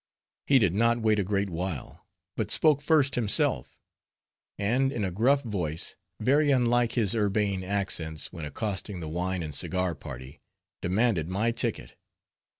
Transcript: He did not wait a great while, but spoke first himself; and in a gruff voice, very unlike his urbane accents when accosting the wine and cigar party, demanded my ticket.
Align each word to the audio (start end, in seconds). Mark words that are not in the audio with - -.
He 0.47 0.57
did 0.57 0.73
not 0.73 0.99
wait 1.01 1.19
a 1.19 1.23
great 1.23 1.47
while, 1.51 2.07
but 2.35 2.49
spoke 2.49 2.81
first 2.81 3.13
himself; 3.13 3.77
and 4.57 4.91
in 4.91 5.03
a 5.05 5.11
gruff 5.11 5.43
voice, 5.43 5.95
very 6.19 6.49
unlike 6.49 6.93
his 6.93 7.13
urbane 7.13 7.63
accents 7.63 8.33
when 8.33 8.43
accosting 8.43 8.99
the 8.99 9.07
wine 9.07 9.43
and 9.43 9.53
cigar 9.53 9.93
party, 9.93 10.41
demanded 10.81 11.29
my 11.29 11.51
ticket. 11.51 11.97